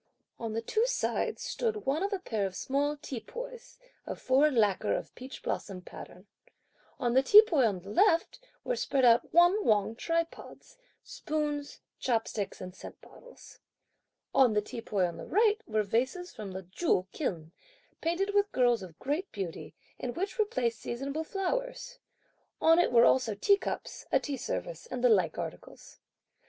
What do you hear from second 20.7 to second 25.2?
seasonable flowers; (on it were) also teacups, a tea service and the